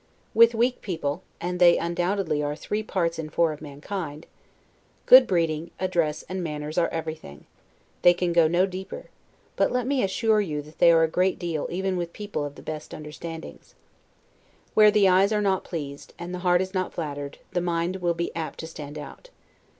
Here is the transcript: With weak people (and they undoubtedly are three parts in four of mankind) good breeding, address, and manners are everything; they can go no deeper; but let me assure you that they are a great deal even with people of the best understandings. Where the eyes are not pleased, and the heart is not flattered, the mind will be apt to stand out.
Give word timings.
With 0.33 0.55
weak 0.55 0.81
people 0.81 1.21
(and 1.39 1.59
they 1.59 1.77
undoubtedly 1.77 2.41
are 2.41 2.55
three 2.55 2.81
parts 2.81 3.19
in 3.19 3.29
four 3.29 3.51
of 3.53 3.61
mankind) 3.61 4.25
good 5.05 5.27
breeding, 5.27 5.69
address, 5.79 6.23
and 6.27 6.43
manners 6.43 6.79
are 6.79 6.87
everything; 6.87 7.45
they 8.01 8.15
can 8.15 8.33
go 8.33 8.47
no 8.47 8.65
deeper; 8.65 9.11
but 9.55 9.71
let 9.71 9.85
me 9.85 10.01
assure 10.01 10.41
you 10.41 10.63
that 10.63 10.79
they 10.79 10.91
are 10.91 11.03
a 11.03 11.07
great 11.07 11.37
deal 11.37 11.67
even 11.69 11.97
with 11.97 12.13
people 12.13 12.43
of 12.43 12.55
the 12.55 12.63
best 12.63 12.95
understandings. 12.95 13.75
Where 14.73 14.89
the 14.89 15.07
eyes 15.07 15.31
are 15.31 15.39
not 15.39 15.63
pleased, 15.63 16.15
and 16.17 16.33
the 16.33 16.39
heart 16.39 16.63
is 16.63 16.73
not 16.73 16.95
flattered, 16.95 17.37
the 17.51 17.61
mind 17.61 17.97
will 17.97 18.15
be 18.15 18.35
apt 18.35 18.57
to 18.61 18.67
stand 18.67 18.97
out. 18.97 19.29